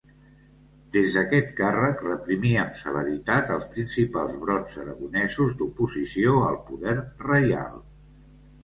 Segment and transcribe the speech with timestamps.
[0.95, 7.01] Des d'aquest càrrec reprimí amb severitat els principals brots aragonesos d'oposició al poder
[7.33, 7.83] reial.